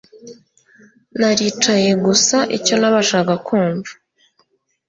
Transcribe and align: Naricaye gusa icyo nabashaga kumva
Naricaye 1.19 1.91
gusa 2.05 2.37
icyo 2.57 2.75
nabashaga 2.77 3.33
kumva 3.47 3.91